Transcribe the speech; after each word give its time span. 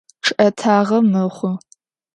Чъыӏэтагъэ 0.23 0.99
мэхъу. 1.11 1.53